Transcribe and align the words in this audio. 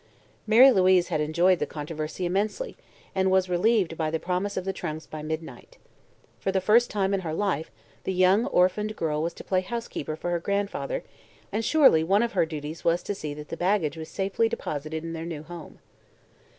Mary 0.47 0.71
Louise 0.71 1.09
had 1.09 1.21
enjoyed 1.21 1.59
the 1.59 1.67
controversy 1.67 2.25
immensely 2.25 2.75
and 3.13 3.29
was 3.29 3.47
relieved 3.47 3.95
by 3.97 4.09
the 4.09 4.19
promise 4.19 4.57
of 4.57 4.65
the 4.65 4.73
trunks 4.73 5.05
by 5.05 5.21
midnight. 5.21 5.77
For 6.39 6.51
the 6.51 6.59
first 6.59 6.89
time 6.89 7.13
in 7.13 7.19
her 7.19 7.35
life 7.35 7.69
the 8.03 8.11
young 8.11 8.47
orphaned 8.47 8.95
girl 8.95 9.21
was 9.21 9.35
to 9.35 9.43
play 9.43 9.61
housekeeper 9.61 10.15
for 10.15 10.31
her 10.31 10.39
grandfather 10.39 11.03
and 11.51 11.63
surely 11.63 12.03
one 12.03 12.23
of 12.23 12.31
her 12.31 12.47
duties 12.47 12.83
was 12.83 13.03
to 13.03 13.13
see 13.13 13.35
that 13.35 13.49
the 13.49 13.55
baggage 13.57 13.95
was 13.95 14.09
safely 14.09 14.49
deposited 14.49 15.03
in 15.03 15.13
their 15.13 15.23
new 15.23 15.43
home. 15.43 15.77